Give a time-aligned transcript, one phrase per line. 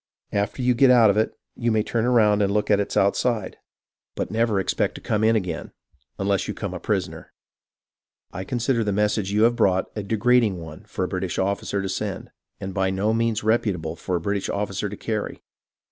[0.31, 3.57] After you get out of it, you may turn round and look at its outside;
[4.15, 5.73] but never expect to come in again,
[6.17, 7.31] unless you come a prisoner.
[8.33, 11.87] I consider the message you have brought a degrading one for a British officer to
[11.87, 15.43] send, and by no means reputable for a British officer to carry.